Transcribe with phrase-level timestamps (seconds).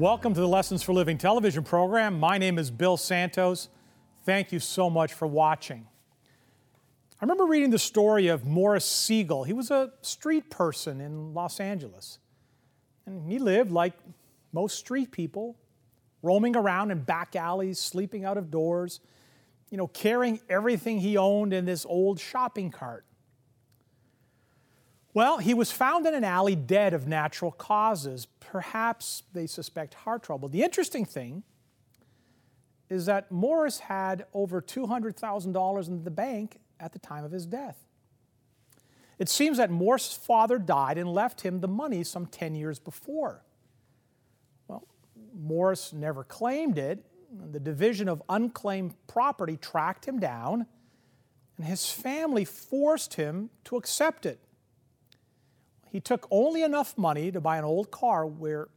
[0.00, 2.18] Welcome to the Lessons for Living television program.
[2.18, 3.68] My name is Bill Santos.
[4.24, 5.86] Thank you so much for watching.
[7.20, 9.44] I remember reading the story of Morris Siegel.
[9.44, 12.18] He was a street person in Los Angeles.
[13.04, 13.92] And he lived like
[14.54, 15.58] most street people,
[16.22, 19.00] roaming around in back alleys, sleeping out of doors,
[19.70, 23.04] you know, carrying everything he owned in this old shopping cart.
[25.12, 28.26] Well, he was found in an alley dead of natural causes.
[28.38, 30.48] Perhaps they suspect heart trouble.
[30.48, 31.42] The interesting thing
[32.88, 37.86] is that Morris had over $200,000 in the bank at the time of his death.
[39.18, 43.44] It seems that Morris' father died and left him the money some 10 years before.
[44.66, 44.86] Well,
[45.34, 47.04] Morris never claimed it.
[47.52, 50.66] The Division of Unclaimed Property tracked him down,
[51.56, 54.40] and his family forced him to accept it.
[55.90, 58.68] He took only enough money to buy an old car where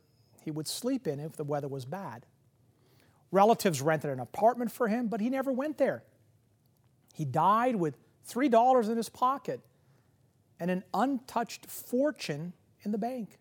[0.41, 2.25] he would sleep in if the weather was bad.
[3.31, 6.03] Relatives rented an apartment for him, but he never went there.
[7.13, 7.97] He died with
[8.27, 9.61] $3 in his pocket
[10.59, 13.37] and an untouched fortune in the bank.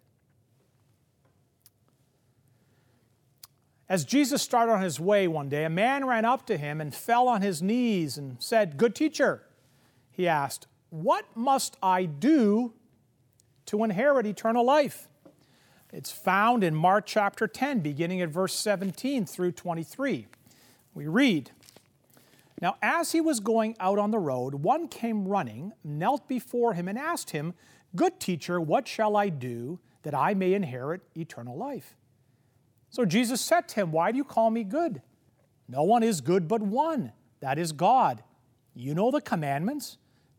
[3.88, 6.94] As Jesus started on his way one day, a man ran up to him and
[6.94, 9.42] fell on his knees and said, Good teacher,
[10.10, 12.72] he asked, What must I do
[13.66, 15.08] to inherit eternal life.
[15.92, 20.26] It's found in Mark chapter 10, beginning at verse 17 through 23.
[20.94, 21.50] We read,
[22.60, 26.88] Now as he was going out on the road, one came running, knelt before him,
[26.88, 27.54] and asked him,
[27.94, 31.94] Good teacher, what shall I do that I may inherit eternal life?
[32.88, 35.02] So Jesus said to him, Why do you call me good?
[35.68, 38.22] No one is good but one, that is God.
[38.74, 39.98] You know the commandments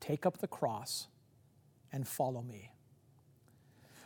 [0.00, 1.08] Take up the cross
[1.92, 2.72] and follow me.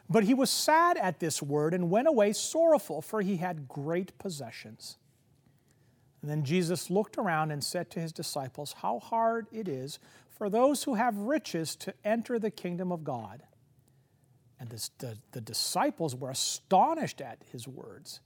[0.08, 4.18] But he was sad at this word and went away sorrowful, for he had great
[4.18, 4.96] possessions.
[6.20, 10.50] And then Jesus looked around and said to his disciples, How hard it is for
[10.50, 13.42] those who have riches to enter the kingdom of God.
[14.58, 18.20] And this, the, the disciples were astonished at his words.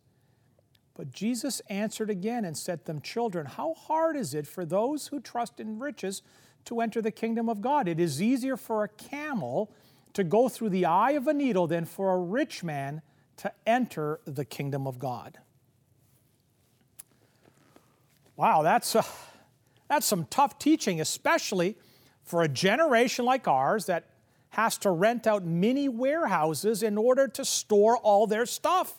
[0.94, 5.08] But Jesus answered again and said to them, Children, how hard is it for those
[5.08, 6.22] who trust in riches
[6.66, 7.88] to enter the kingdom of God.
[7.88, 9.70] It is easier for a camel
[10.14, 13.02] to go through the eye of a needle than for a rich man
[13.38, 15.38] to enter the kingdom of God.
[18.36, 19.02] Wow, that's, uh,
[19.88, 21.76] that's some tough teaching, especially
[22.22, 24.06] for a generation like ours that
[24.50, 28.94] has to rent out mini warehouses in order to store all their stuff.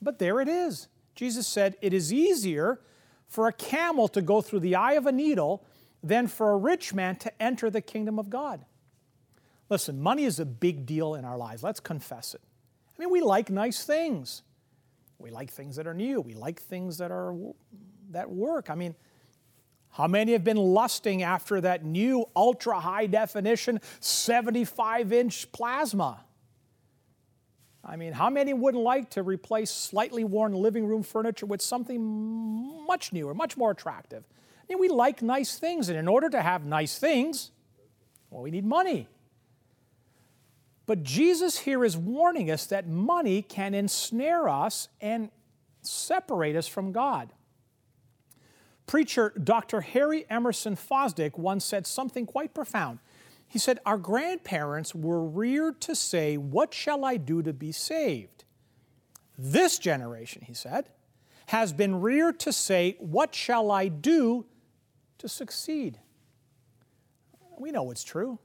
[0.00, 0.88] But there it is.
[1.14, 2.80] Jesus said, It is easier
[3.26, 5.64] for a camel to go through the eye of a needle
[6.04, 8.64] than for a rich man to enter the kingdom of God.
[9.70, 11.62] Listen, money is a big deal in our lives.
[11.62, 12.42] Let's confess it.
[12.96, 14.42] I mean, we like nice things.
[15.18, 16.20] We like things that are new.
[16.20, 17.34] We like things that are
[18.10, 18.68] that work.
[18.68, 18.94] I mean,
[19.90, 26.20] how many have been lusting after that new ultra high definition 75 inch plasma?
[27.82, 32.86] I mean, how many wouldn't like to replace slightly worn living room furniture with something
[32.86, 34.24] much newer, much more attractive?
[34.64, 37.50] I mean, we like nice things, and in order to have nice things,
[38.30, 39.08] well, we need money.
[40.86, 45.30] But Jesus here is warning us that money can ensnare us and
[45.82, 47.32] separate us from God.
[48.86, 49.80] Preacher Dr.
[49.80, 52.98] Harry Emerson Fosdick once said something quite profound.
[53.48, 58.44] He said, Our grandparents were reared to say, What shall I do to be saved?
[59.38, 60.90] This generation, he said,
[61.46, 64.44] has been reared to say, What shall I do
[65.18, 65.98] to succeed.
[67.58, 68.38] We know it's true.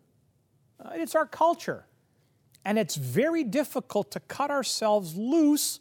[0.83, 1.85] Uh, it's our culture.
[2.65, 5.79] And it's very difficult to cut ourselves loose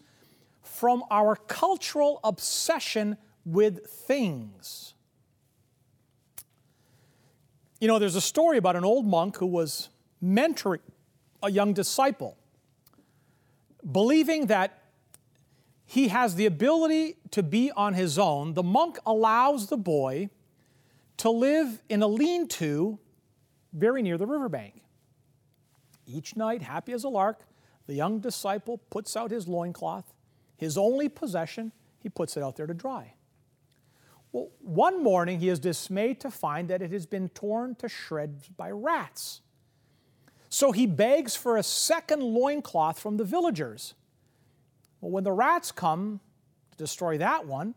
[0.62, 4.94] from our cultural obsession with things.
[7.80, 9.88] You know, there's a story about an old monk who was
[10.22, 10.80] mentoring
[11.42, 12.36] a young disciple,
[13.90, 14.82] believing that
[15.84, 18.54] he has the ability to be on his own.
[18.54, 20.28] The monk allows the boy
[21.18, 22.98] to live in a lean to
[23.72, 24.82] very near the riverbank.
[26.06, 27.40] Each night, happy as a lark,
[27.86, 30.14] the young disciple puts out his loincloth,
[30.56, 33.14] his only possession, he puts it out there to dry.
[34.32, 38.48] Well, one morning he is dismayed to find that it has been torn to shreds
[38.48, 39.40] by rats.
[40.50, 43.94] So he begs for a second loincloth from the villagers.
[45.00, 46.20] Well, when the rats come
[46.70, 47.74] to destroy that one,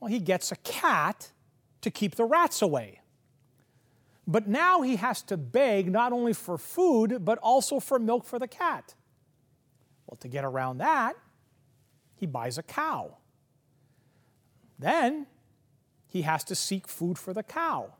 [0.00, 1.30] well, he gets a cat
[1.80, 3.00] to keep the rats away.
[4.26, 8.38] But now he has to beg not only for food, but also for milk for
[8.38, 8.94] the cat.
[10.06, 11.16] Well, to get around that,
[12.16, 13.18] he buys a cow.
[14.78, 15.26] Then
[16.06, 17.94] he has to seek food for the cow.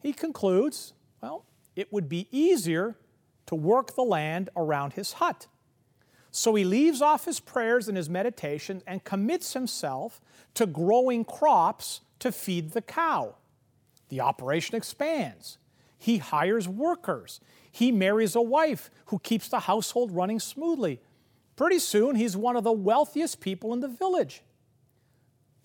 [0.00, 1.44] He concludes, well,
[1.76, 2.96] it would be easier
[3.46, 5.46] to work the land around his hut.
[6.30, 10.20] So he leaves off his prayers and his meditation and commits himself
[10.54, 13.34] to growing crops to feed the cow.
[14.08, 15.58] The operation expands.
[15.98, 17.38] He hires workers.
[17.70, 21.00] He marries a wife who keeps the household running smoothly.
[21.54, 24.42] Pretty soon, he's one of the wealthiest people in the village.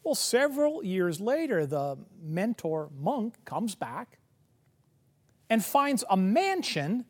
[0.03, 4.19] Well, several years later, the mentor monk comes back
[5.49, 7.05] and finds a mansion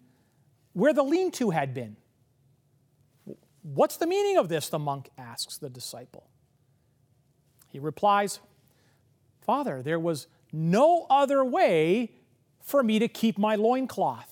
[0.73, 1.97] where the lean to had been.
[3.63, 4.69] What's the meaning of this?
[4.69, 6.29] The monk asks the disciple.
[7.67, 8.39] He replies,
[9.49, 12.11] Father, there was no other way
[12.61, 14.31] for me to keep my loincloth.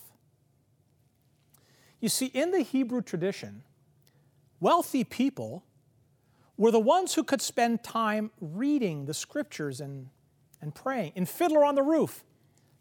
[2.00, 3.64] You see, in the Hebrew tradition,
[4.60, 5.64] wealthy people
[6.56, 10.10] were the ones who could spend time reading the scriptures and,
[10.62, 11.14] and praying.
[11.16, 12.24] In Fiddler on the Roof,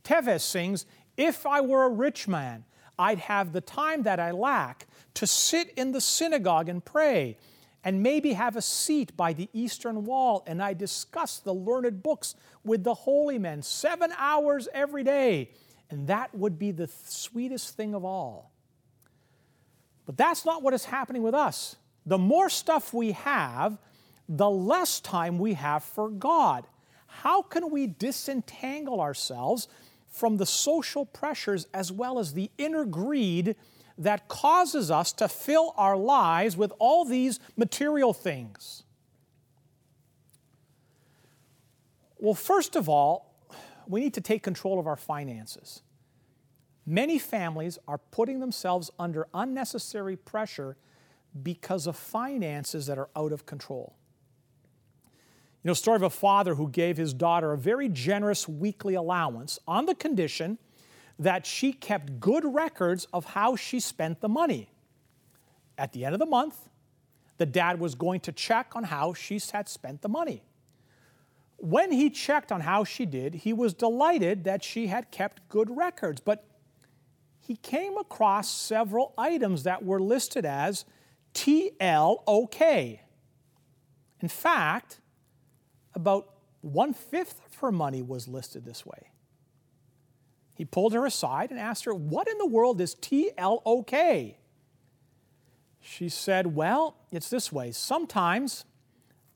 [0.04, 0.84] Tevye sings,
[1.16, 2.66] If I were a rich man,
[2.98, 7.38] I'd have the time that I lack to sit in the synagogue and pray
[7.86, 12.34] and maybe have a seat by the eastern wall and I discuss the learned books
[12.64, 15.52] with the holy men seven hours every day.
[15.88, 18.50] And that would be the sweetest thing of all.
[20.04, 21.76] But that's not what is happening with us.
[22.04, 23.78] The more stuff we have,
[24.28, 26.66] the less time we have for God.
[27.06, 29.68] How can we disentangle ourselves
[30.08, 33.54] from the social pressures as well as the inner greed
[33.98, 38.84] that causes us to fill our lives with all these material things?
[42.18, 43.34] Well, first of all,
[43.86, 45.82] we need to take control of our finances.
[46.86, 50.76] Many families are putting themselves under unnecessary pressure
[51.42, 53.96] because of finances that are out of control.
[55.62, 59.58] You know, story of a father who gave his daughter a very generous weekly allowance
[59.66, 60.58] on the condition
[61.18, 64.70] that she kept good records of how she spent the money.
[65.78, 66.68] At the end of the month,
[67.38, 70.42] the dad was going to check on how she had spent the money.
[71.58, 75.74] When he checked on how she did, he was delighted that she had kept good
[75.74, 76.44] records, but
[77.40, 80.84] he came across several items that were listed as
[81.32, 83.00] TLOK.
[84.20, 85.00] In fact,
[85.94, 89.10] about one fifth of her money was listed this way.
[90.56, 94.36] He pulled her aside and asked her, What in the world is TLOK?
[95.80, 97.72] She said, Well, it's this way.
[97.72, 98.64] Sometimes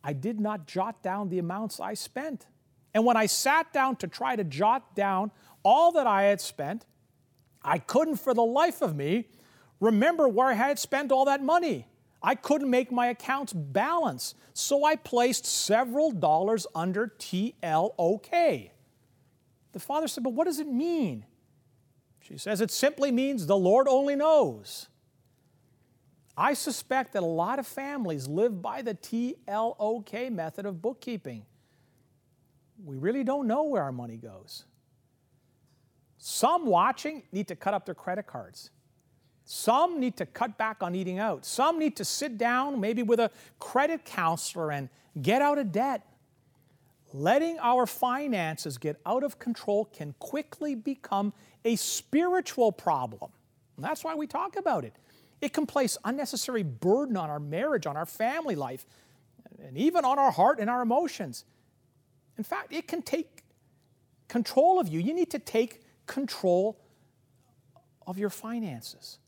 [0.02, 2.46] I did not jot down the amounts I spent.
[2.94, 5.30] And when I sat down to try to jot down
[5.62, 6.86] all that I had spent,
[7.62, 9.26] I couldn't for the life of me
[9.78, 11.86] remember where I had spent all that money.
[12.22, 18.70] I couldn't make my accounts balance, so I placed several dollars under TLOK.
[19.72, 21.24] The father said, But what does it mean?
[22.20, 24.88] She says, It simply means the Lord only knows.
[26.36, 31.44] I suspect that a lot of families live by the TLOK method of bookkeeping.
[32.82, 34.64] We really don't know where our money goes.
[36.16, 38.70] Some watching need to cut up their credit cards.
[39.44, 41.44] Some need to cut back on eating out.
[41.44, 44.88] Some need to sit down, maybe with a credit counselor, and
[45.20, 46.06] get out of debt.
[47.12, 51.32] Letting our finances get out of control can quickly become
[51.64, 53.32] a spiritual problem.
[53.76, 54.94] And that's why we talk about it.
[55.40, 58.84] It can place unnecessary burden on our marriage, on our family life,
[59.58, 61.44] and even on our heart and our emotions.
[62.38, 63.44] In fact, it can take
[64.28, 65.00] control of you.
[65.00, 66.78] You need to take control
[68.06, 69.18] of your finances.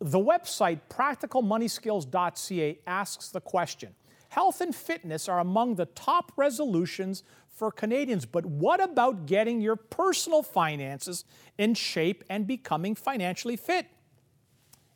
[0.00, 3.94] The website practicalmoneyskills.ca asks the question
[4.32, 7.22] Health and fitness are among the top resolutions
[7.54, 11.26] for Canadians, but what about getting your personal finances
[11.58, 13.88] in shape and becoming financially fit?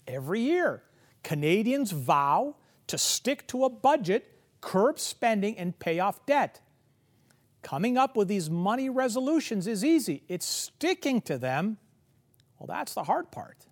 [0.07, 0.85] Every year,
[1.23, 6.63] Canadians vow to stick to a budget, curb spending, and pay off debt.
[7.61, 10.23] Coming up with these money resolutions is easy.
[10.29, 11.77] It's sticking to them,
[12.59, 13.66] well, that's the hard part.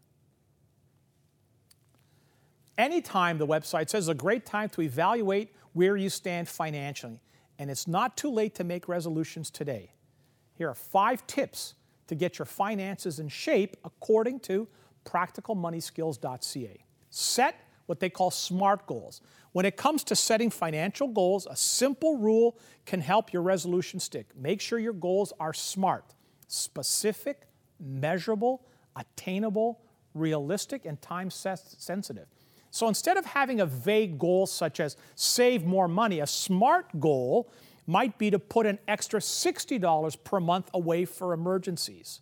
[2.76, 7.20] Anytime, the website says, is a great time to evaluate where you stand financially.
[7.58, 9.92] And it's not too late to make resolutions today.
[10.54, 11.74] Here are five tips
[12.08, 14.68] to get your finances in shape according to
[15.04, 16.84] practicalmoneyskills.ca.
[17.10, 19.20] Set what they call SMART goals.
[19.52, 24.26] When it comes to setting financial goals, a simple rule can help your resolution stick.
[24.34, 26.14] Make sure your goals are SMART,
[26.48, 27.42] specific,
[27.78, 28.66] measurable,
[28.96, 29.80] attainable,
[30.14, 32.26] realistic, and time sensitive.
[32.74, 37.48] So instead of having a vague goal such as save more money, a SMART goal
[37.86, 42.20] might be to put an extra $60 per month away for emergencies.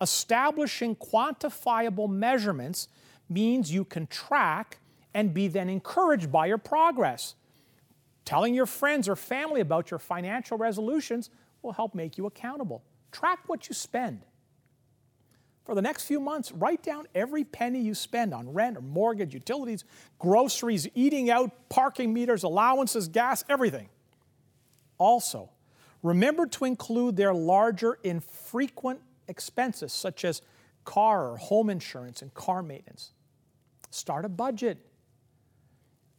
[0.00, 2.86] Establishing quantifiable measurements
[3.28, 4.78] means you can track
[5.14, 7.34] and be then encouraged by your progress.
[8.24, 11.28] Telling your friends or family about your financial resolutions
[11.60, 12.84] will help make you accountable.
[13.10, 14.20] Track what you spend.
[15.64, 19.32] For the next few months, write down every penny you spend on rent or mortgage,
[19.32, 19.84] utilities,
[20.18, 23.88] groceries, eating out, parking meters, allowances, gas, everything.
[24.98, 25.50] Also,
[26.02, 30.42] remember to include their larger infrequent expenses such as
[30.84, 33.12] car or home insurance and car maintenance.
[33.90, 34.78] Start a budget.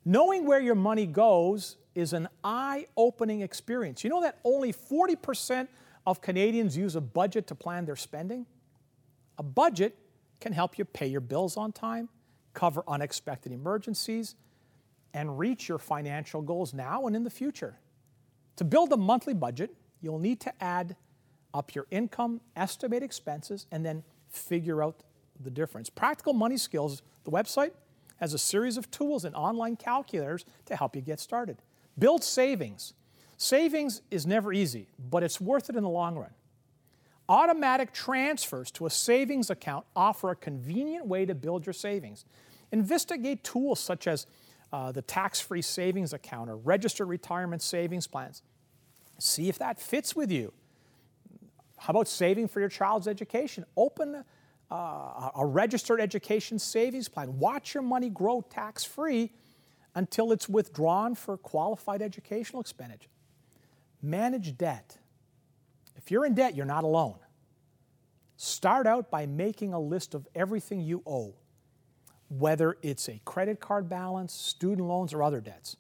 [0.06, 4.04] Knowing where your money goes is an eye opening experience.
[4.04, 5.68] You know that only 40%
[6.06, 8.46] of Canadians use a budget to plan their spending?
[9.38, 9.98] A budget
[10.40, 12.10] can help you pay your bills on time,
[12.54, 14.36] cover unexpected emergencies,
[15.14, 17.80] and reach your financial goals now and in the future.
[18.58, 19.72] To build a monthly budget,
[20.02, 20.96] you'll need to add
[21.54, 25.04] up your income, estimate expenses, and then figure out
[25.40, 25.90] the difference.
[25.90, 27.72] Practical Money Skills, the website,
[28.18, 31.62] has a series of tools and online calculators to help you get started.
[31.98, 32.94] Build savings.
[33.38, 36.32] Savings is never easy, but it's worth it in the long run.
[37.34, 42.26] Automatic transfers to a savings account offer a convenient way to build your savings.
[42.72, 44.28] Investigate tools such as
[44.72, 48.44] uh, the tax free savings account or registered retirement savings plans.
[49.18, 50.54] See if that fits with you.
[51.80, 53.66] How about saving for your child's education?
[53.76, 54.24] Open
[54.70, 57.40] uh, a registered education savings plan.
[57.40, 59.32] Watch your money grow tax free
[59.96, 63.10] until it's withdrawn for qualified educational expenditure.
[64.04, 65.00] Manage debt.
[65.96, 67.16] If you're in debt, you're not alone.
[68.44, 71.34] Start out by making a list of everything you owe,
[72.28, 75.78] whether it's a credit card balance, student loans, or other debts.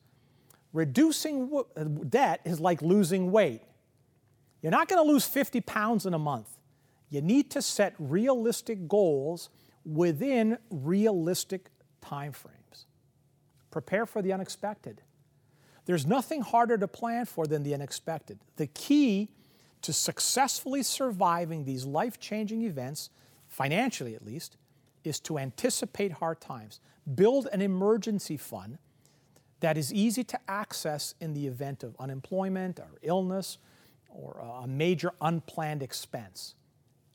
[0.71, 3.63] Reducing uh, debt is like losing weight.
[4.61, 6.57] You're not going to lose 50 pounds in a month.
[7.09, 9.49] You need to set realistic goals
[9.83, 11.69] within realistic
[12.01, 12.85] timeframes.
[13.71, 15.01] Prepare for the unexpected.
[15.83, 18.39] There's nothing harder to plan for than the unexpected.
[18.55, 19.31] The key
[19.83, 23.09] to successfully surviving these life changing events,
[23.47, 24.57] financially at least,
[25.03, 26.79] is to anticipate hard times.
[27.15, 28.77] Build an emergency fund
[29.59, 33.57] that is easy to access in the event of unemployment or illness
[34.09, 36.55] or a major unplanned expense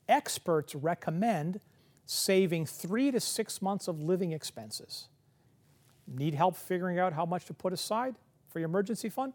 [0.09, 1.61] experts recommend
[2.05, 5.07] saving three to six months of living expenses.
[6.07, 8.15] Need help figuring out how much to put aside
[8.49, 9.33] for your emergency fund?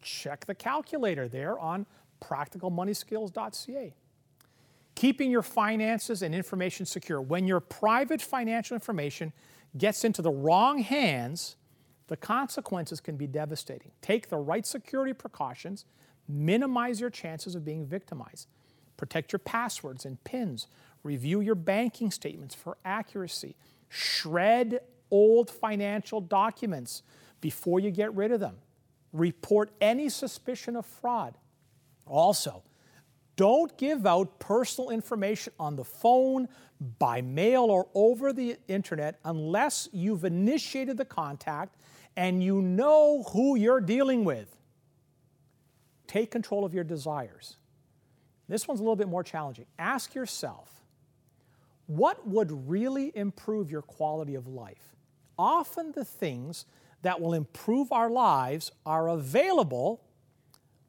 [0.00, 1.84] Check the calculator there on
[2.22, 3.94] practicalmoneyskills.ca.
[4.94, 7.20] Keeping your finances and information secure.
[7.20, 9.32] When your private financial information
[9.76, 11.56] gets into the wrong hands,
[12.08, 13.90] the consequences can be devastating.
[14.02, 15.86] Take the right security precautions,
[16.28, 18.48] minimize your chances of being victimized.
[18.96, 20.68] Protect your passwords and PINs.
[21.02, 23.56] Review your banking statements for accuracy.
[23.88, 27.02] Shred old financial documents
[27.40, 28.56] before you get rid of them.
[29.12, 31.36] Report any suspicion of fraud.
[32.12, 32.62] Also,
[33.36, 36.46] don't give out personal information on the phone,
[36.98, 41.76] by mail, or over the internet unless you've initiated the contact
[42.14, 44.54] and you know who you're dealing with.
[46.06, 47.56] Take control of your desires.
[48.46, 49.64] This one's a little bit more challenging.
[49.78, 50.84] Ask yourself,
[51.86, 54.94] what would really improve your quality of life?
[55.38, 56.66] Often the things
[57.00, 60.02] that will improve our lives are available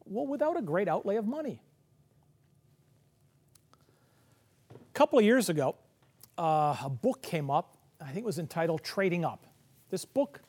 [0.06, 1.62] well, without a great outlay of money.
[4.74, 5.76] A couple of years ago,
[6.38, 7.78] uh, a book came up.
[8.00, 9.48] I think it was entitled Trading Up.
[9.90, 10.42] This book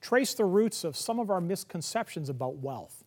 [0.00, 3.04] traced the roots of some of our misconceptions about wealth.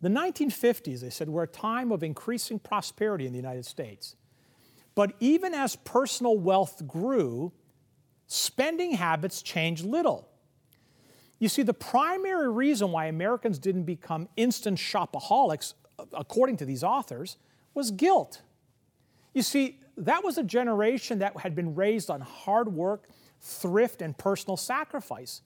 [0.00, 4.14] The 1950s, they said, were a time of increasing prosperity in the United States.
[4.94, 7.52] But even as personal wealth grew,
[8.26, 10.27] spending habits changed little.
[11.38, 16.82] You see, the primary reason why Americans didn't become instant shopaholics, uh, according to these
[16.82, 17.36] authors,
[17.74, 18.42] was guilt.
[19.34, 23.08] You see, that was a generation that had been raised on hard work,
[23.40, 25.42] thrift, and personal sacrifice.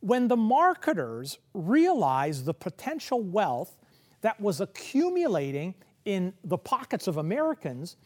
[0.00, 3.76] When the marketers realized the potential wealth
[4.20, 7.96] that was accumulating in the pockets of Americans,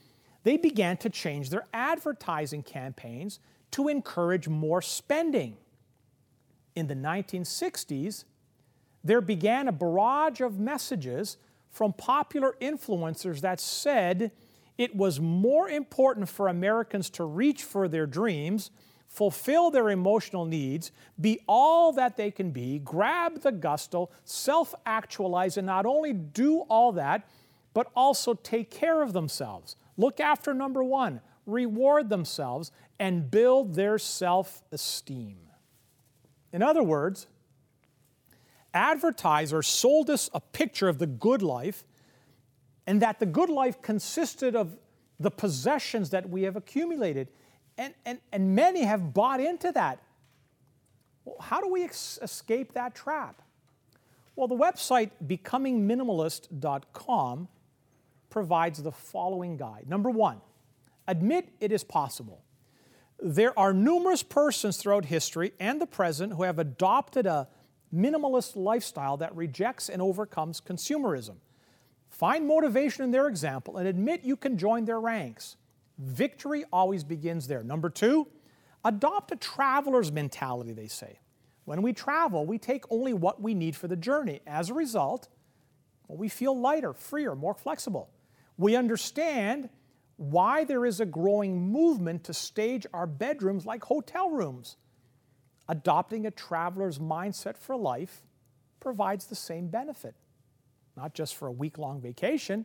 [0.43, 3.39] they began to change their advertising campaigns
[3.73, 5.57] to encourage more spending.
[6.75, 8.25] In the 1960s,
[9.05, 11.37] there began a barrage of messages
[11.71, 14.31] from popular influencers that said
[14.79, 18.71] it was more important for Americans to reach for their dreams,
[19.09, 25.57] fulfill their emotional needs, be all that they can be, grab the gusto, self actualize,
[25.57, 27.29] and not only do all that,
[27.75, 29.77] but also take care of themselves.
[29.97, 35.42] Look after number one, reward themselves, and build their self esteem.
[36.53, 37.27] In other words,
[38.75, 41.85] advertisers sold us a picture of the good life
[42.87, 44.77] and that the good life consisted of
[45.19, 47.29] the possessions that we have accumulated.
[47.79, 50.03] And, and, and many have bought into that.
[51.25, 53.41] Well, how do we ex- escape that trap?
[54.35, 57.49] Well, the website becomingminimalist.com
[58.31, 59.85] provides the following guide.
[59.89, 60.41] Number one,
[61.07, 62.42] admit it is possible.
[63.25, 67.49] There are numerous persons throughout history and the present who have adopted a
[67.95, 71.37] minimalist lifestyle that rejects and overcomes consumerism.
[72.09, 75.57] Find motivation in their example and admit you can join their ranks.
[75.99, 77.63] Victory always begins there.
[77.63, 78.27] Number two,
[78.85, 81.21] adopt a traveler's mentality, they say.
[81.65, 84.41] When we travel, we take only what we need for the journey.
[84.49, 85.29] As a result,
[86.09, 88.11] well, we feel lighter, freer, more flexible.
[88.57, 89.69] We understand
[90.23, 94.77] why there is a growing movement to stage our bedrooms like hotel rooms.
[95.69, 98.23] Adopting a traveler's mindset for life
[98.79, 100.15] provides the same benefit,
[100.97, 102.65] not just for a week long vacation,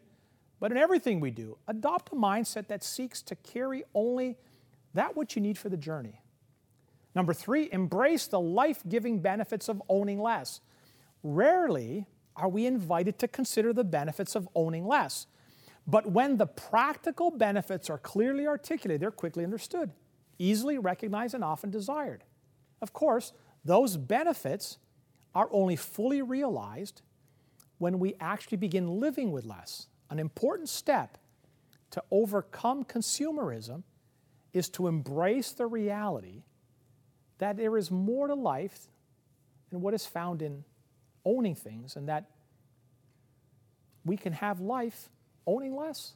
[0.60, 1.58] but in everything we do.
[1.68, 4.38] Adopt a mindset that seeks to carry only
[4.94, 6.22] that which you need for the journey.
[7.16, 10.62] Number three, embrace the life giving benefits of owning less.
[11.24, 15.26] Rarely are we invited to consider the benefits of owning less.
[15.88, 19.92] But when the practical benefits are clearly articulated, they're quickly understood,
[20.38, 22.26] easily recognized, and often desired.
[22.82, 23.32] Of course,
[23.64, 24.78] those benefits
[25.34, 27.02] are only fully realized
[27.78, 29.88] when we actually begin living with less.
[30.10, 31.18] An important step
[31.92, 33.84] to overcome consumerism
[34.52, 36.44] is to embrace the reality
[37.38, 38.88] that there is more to life
[39.70, 40.64] than what is found in
[41.24, 42.30] owning things, and that
[44.04, 45.10] we can have life
[45.48, 46.14] owning less.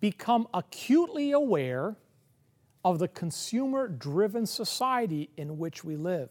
[0.00, 1.96] Become acutely aware
[2.84, 6.30] of the consumer driven society in which we live.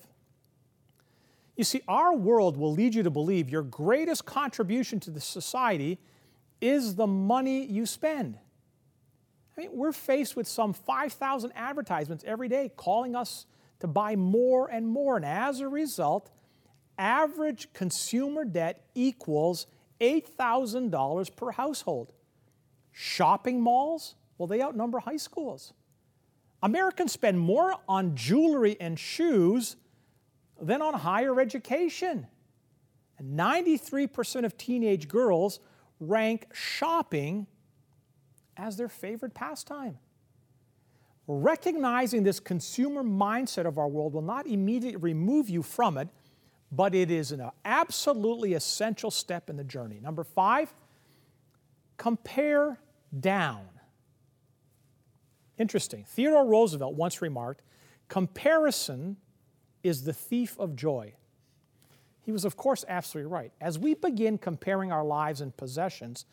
[1.57, 5.99] You see, our world will lead you to believe your greatest contribution to the society
[6.61, 8.37] is the money you spend.
[9.57, 13.47] I mean, we're faced with some 5,000 advertisements every day calling us
[13.79, 15.15] to buy more and more.
[15.15, 16.31] And as a result,
[16.97, 19.65] average consumer debt equals
[19.99, 22.13] $8,000 per household.
[22.91, 25.73] Shopping malls, well, they outnumber high schools.
[26.63, 29.75] Americans spend more on jewelry and shoes
[30.59, 32.27] than on higher education.
[33.19, 35.59] And 93% of teenage girls
[35.99, 37.47] rank shopping
[38.55, 39.97] as their favorite pastime.
[41.27, 46.07] Recognizing this consumer mindset of our world will not immediately remove you from it,
[46.71, 49.99] but it is an absolutely essential step in the journey.
[50.01, 50.73] Number five,
[51.97, 52.79] compare
[53.17, 53.65] down.
[55.57, 56.05] Interesting.
[56.07, 57.61] Theodore Roosevelt once remarked
[58.09, 59.17] comparison
[59.83, 61.13] is the thief of joy.
[62.21, 63.51] He was, of course, absolutely right.
[63.61, 66.25] As we begin comparing our lives and possessions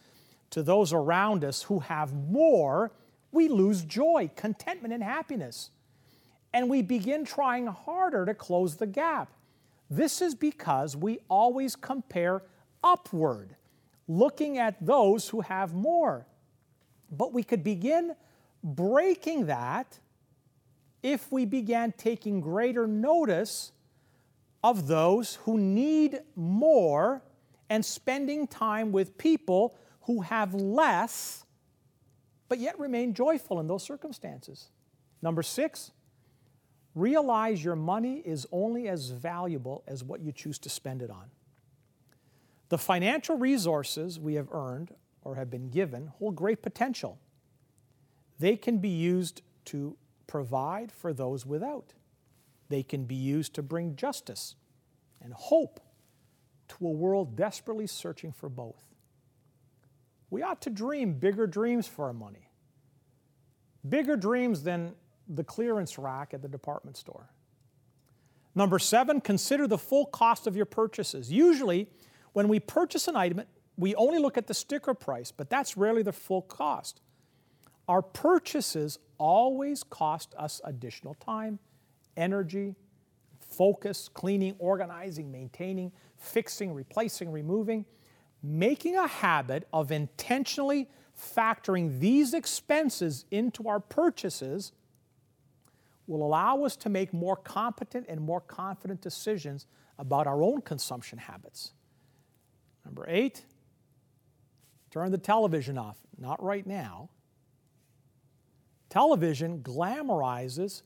[0.51, 2.93] to those around us who have more,
[3.31, 5.71] we lose joy, contentment, and happiness.
[6.53, 9.33] And we begin trying harder to close the gap.
[9.91, 12.43] This is because we always compare
[12.83, 13.57] upward,
[14.09, 16.27] looking at those who have more.
[17.11, 18.15] But we could begin
[18.63, 19.99] breaking that
[21.03, 23.73] if we began taking greater notice
[24.63, 27.23] of those who need more
[27.69, 31.45] and spending time with people who have less,
[32.49, 34.69] but yet remain joyful in those circumstances.
[35.21, 35.91] Number six,
[36.95, 41.31] realize your money is only as valuable as what you choose to spend it on.
[42.69, 47.19] The financial resources we have earned or have been given hold great potential.
[48.39, 51.95] They can be used to provide for those without.
[52.69, 54.57] They can be used to bring justice
[55.21, 55.81] and hope
[56.69, 58.95] to a world desperately searching for both.
[60.31, 62.51] We ought to dream bigger dreams for our money,
[63.89, 64.95] bigger dreams than
[65.29, 67.31] the clearance rack at the department store.
[68.55, 71.33] Number seven, consider the full cost of your purchases.
[71.33, 71.89] Usually,
[72.33, 73.43] when we purchase an item,
[73.77, 77.01] we only look at the sticker price, but that's rarely the full cost.
[77.89, 81.59] Our purchases always cost us additional time,
[82.17, 82.77] energy,
[83.41, 87.85] focus, cleaning, organizing, maintaining, fixing, replacing, removing.
[88.43, 94.73] Making a habit of intentionally factoring these expenses into our purchases
[96.07, 99.67] will allow us to make more competent and more confident decisions
[99.99, 101.73] about our own consumption habits.
[102.85, 103.45] Number eight,
[104.91, 105.97] turn the television off.
[106.19, 107.09] Not right now.
[108.91, 110.83] Television glamorizes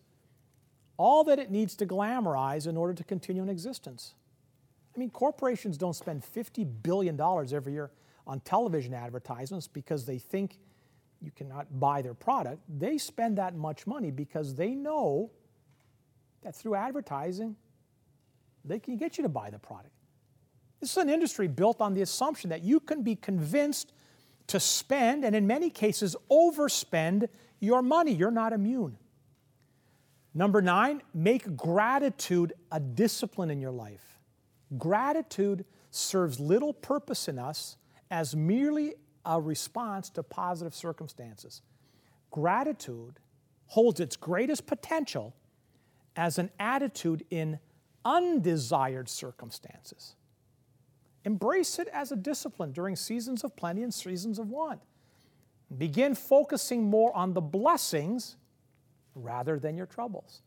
[0.97, 4.15] all that it needs to glamorize in order to continue in existence.
[4.95, 7.91] I mean, corporations don't spend $50 billion every year
[8.27, 10.59] on television advertisements because they think
[11.21, 12.63] you cannot buy their product.
[12.69, 15.31] They spend that much money because they know
[16.43, 17.57] that through advertising,
[18.65, 19.93] they can get you to buy the product.
[20.81, 23.93] This is an industry built on the assumption that you can be convinced
[24.47, 27.29] to spend, and in many cases, overspend
[27.61, 28.13] your money.
[28.13, 28.97] You're not immune.
[30.35, 34.19] Number nine, make gratitude a discipline in your life.
[34.77, 37.77] Gratitude serves little purpose in us
[38.11, 38.95] as merely
[39.29, 41.61] a response to positive circumstances.
[42.31, 43.21] Gratitude
[43.67, 45.35] holds its greatest potential
[46.17, 47.59] as an attitude in
[48.05, 50.15] undesired circumstances.
[51.25, 54.81] Embrace it as a discipline during seasons of plenty and seasons of want.
[55.77, 58.37] Begin focusing more on the blessings
[59.15, 60.41] rather than your troubles.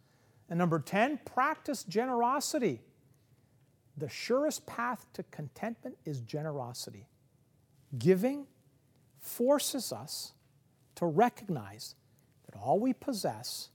[0.50, 2.82] And number 10, practice generosity.
[3.96, 7.08] The surest path to contentment is generosity.
[8.00, 8.48] Giving
[9.22, 10.34] forces us
[10.96, 11.96] to recognize
[12.46, 13.70] that all we possess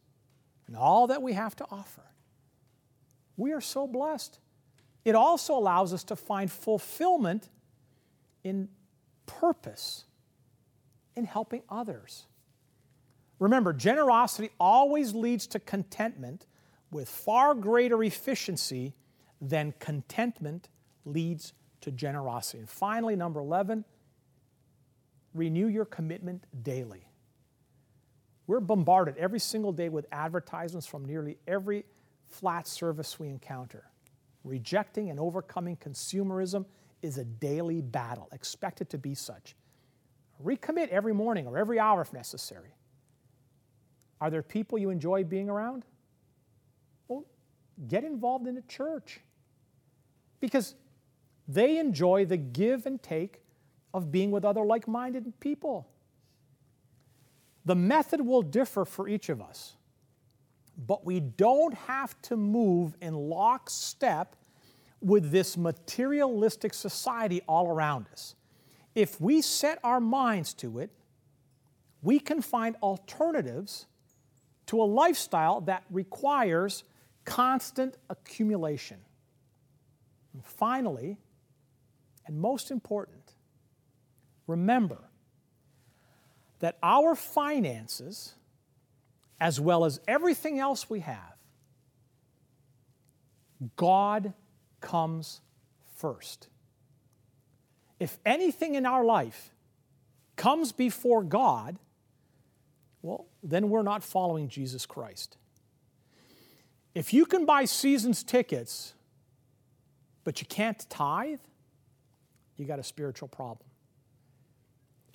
[0.66, 2.02] and all that we have to offer,
[3.36, 4.38] we are so blessed.
[5.04, 7.48] It also allows us to find fulfillment
[8.42, 8.68] in
[9.26, 10.04] purpose
[11.16, 12.26] in helping others.
[13.38, 16.46] Remember, generosity always leads to contentment
[16.90, 18.94] with far greater efficiency
[19.40, 20.68] than contentment
[21.04, 22.58] leads to generosity.
[22.58, 23.84] And finally, number 11,
[25.36, 27.08] renew your commitment daily.
[28.46, 31.84] We're bombarded every single day with advertisements from nearly every
[32.28, 33.84] flat service we encounter.
[34.44, 36.64] Rejecting and overcoming consumerism
[37.02, 38.28] is a daily battle.
[38.32, 39.56] Expect it to be such.
[40.44, 42.74] Recommit every morning or every hour if necessary.
[44.20, 45.84] Are there people you enjoy being around?
[47.08, 47.24] Well,
[47.88, 49.20] get involved in a church
[50.40, 50.74] because
[51.48, 53.40] they enjoy the give and take
[53.94, 55.88] of being with other like minded people.
[57.64, 59.74] The method will differ for each of us,
[60.86, 64.36] but we don't have to move in lockstep
[65.00, 68.34] with this materialistic society all around us.
[68.94, 70.90] If we set our minds to it,
[72.02, 73.86] we can find alternatives
[74.66, 76.84] to a lifestyle that requires
[77.24, 78.98] constant accumulation.
[80.32, 81.18] And finally,
[82.26, 83.15] and most important,
[84.46, 84.98] remember
[86.60, 88.34] that our finances,
[89.40, 91.36] as well as everything else we have,
[93.76, 94.32] God
[94.80, 95.40] comes
[95.96, 96.48] first.
[97.98, 99.50] If anything in our life
[100.36, 101.78] comes before God,
[103.02, 105.36] well, then we're not following Jesus Christ.
[106.94, 108.94] If you can buy season's tickets,
[110.24, 111.38] but you can't tithe,
[112.56, 113.68] you got a spiritual problem.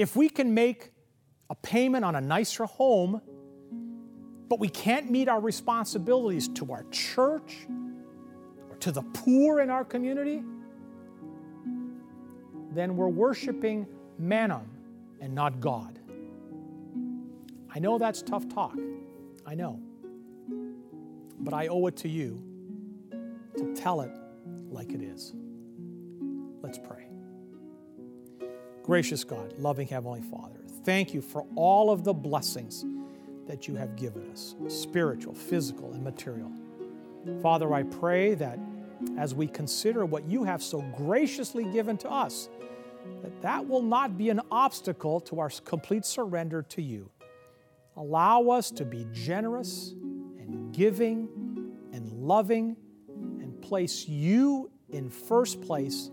[0.02, 0.94] If we can make
[1.52, 3.22] a payment on a nicer home,
[4.50, 7.68] but we can't meet our responsibilities to our church
[8.68, 10.42] or to the poor in our community,
[12.72, 13.86] then we're worshiping
[14.18, 14.68] Mammon
[15.20, 16.00] and not God.
[17.70, 18.76] I know that's tough talk.
[19.46, 19.80] I know.
[21.42, 22.42] But I owe it to you
[23.56, 24.12] to tell it
[24.72, 25.36] like it is.
[26.64, 27.11] Let's pray.
[28.92, 32.84] Gracious God, loving Heavenly Father, thank you for all of the blessings
[33.48, 36.52] that you have given us spiritual, physical, and material.
[37.42, 38.60] Father, I pray that
[39.18, 42.50] as we consider what you have so graciously given to us,
[43.22, 47.10] that that will not be an obstacle to our complete surrender to you.
[47.96, 49.92] Allow us to be generous
[50.38, 51.30] and giving
[51.94, 52.76] and loving
[53.08, 56.12] and place you in first place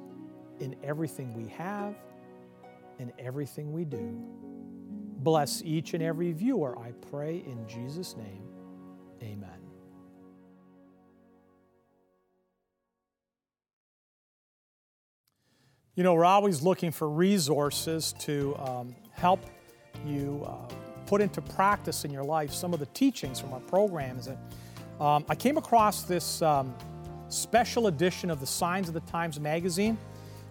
[0.60, 1.96] in everything we have
[2.98, 4.18] and everything we do.
[5.20, 8.42] Bless each and every viewer, I pray in Jesus' name.
[9.22, 9.50] Amen.
[15.96, 19.40] You know, we're always looking for resources to um, help
[20.06, 20.72] you uh,
[21.06, 24.28] put into practice in your life some of the teachings from our programs.
[24.28, 24.38] And
[25.00, 26.72] um, I came across this um,
[27.28, 29.98] special edition of the Signs of the Times magazine.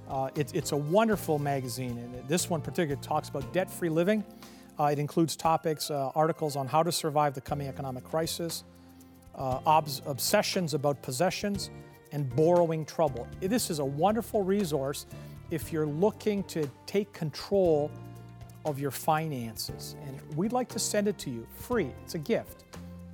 [0.10, 4.24] Uh, it, it's a wonderful magazine, and this one particularly talks about debt free living.
[4.80, 8.64] Uh, it includes topics, uh, articles on how to survive the coming economic crisis,
[9.36, 11.72] uh, obs- obsessions about possessions,
[12.12, 13.28] and borrowing trouble.
[13.42, 15.06] This is a wonderful resource
[15.52, 17.92] if you're looking to take control
[18.66, 19.96] of your finances.
[20.06, 21.92] And we'd like to send it to you free.
[22.04, 22.66] It's a gift.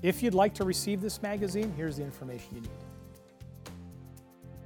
[0.02, 2.83] If you'd like to receive this magazine, here's the information you need.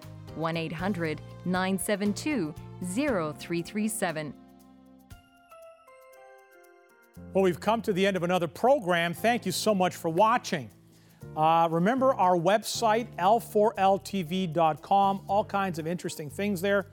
[0.35, 4.33] 1 800 972 0337.
[7.33, 9.13] Well, we've come to the end of another program.
[9.13, 10.69] Thank you so much for watching.
[11.37, 16.87] Uh, remember our website, l4ltv.com, all kinds of interesting things there.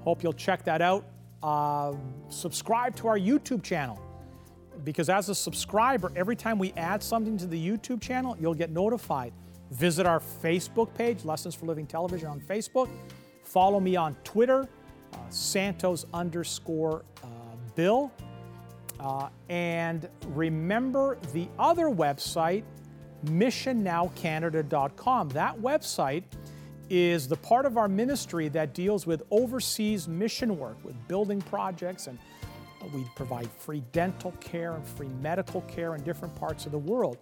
[0.00, 1.06] Hope you'll check that out.
[1.42, 1.94] Uh,
[2.28, 3.98] subscribe to our YouTube channel
[4.84, 8.70] because as a subscriber, every time we add something to the YouTube channel, you'll get
[8.70, 9.32] notified.
[9.70, 12.88] Visit our Facebook page, Lessons for Living Television on Facebook.
[13.42, 14.68] Follow me on Twitter,
[15.12, 17.26] uh, Santos underscore uh,
[17.74, 18.10] Bill.
[19.00, 22.62] Uh, and remember the other website,
[23.26, 25.28] missionnowcanada.com.
[25.30, 26.22] That website
[26.90, 32.06] is the part of our ministry that deals with overseas mission work, with building projects,
[32.06, 32.18] and
[32.92, 37.18] we provide free dental care and free medical care in different parts of the world.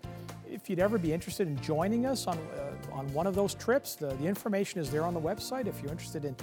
[0.57, 3.95] If you'd ever be interested in joining us on, uh, on one of those trips,
[3.95, 5.67] the, the information is there on the website.
[5.67, 6.35] If you're interested in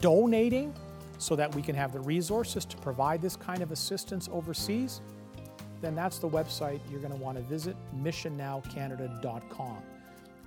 [0.00, 0.72] donating
[1.18, 5.00] so that we can have the resources to provide this kind of assistance overseas,
[5.80, 9.78] then that's the website you're going to want to visit, missionnowcanada.com.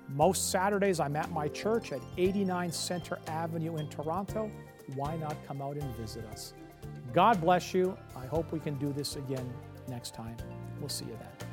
[0.08, 4.50] Most Saturdays, I'm at my church at 89 Center Avenue in Toronto.
[4.94, 6.54] Why not come out and visit us?
[7.12, 7.98] God bless you.
[8.16, 9.52] I hope we can do this again
[9.88, 10.38] next time.
[10.80, 11.49] We'll see you then.